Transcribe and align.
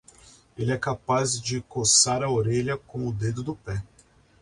Ele 0.57 0.71
é 0.71 0.79
capaz 0.79 1.39
de 1.39 1.61
coçar 1.61 2.23
a 2.23 2.31
orelha 2.31 2.75
com 2.75 3.07
o 3.07 3.13
dedo 3.13 3.43
do 3.43 3.55
pé. 3.55 3.83